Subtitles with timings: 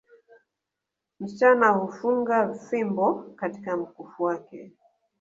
[1.19, 4.71] Msichana hufunga fimbo katika mkufu wake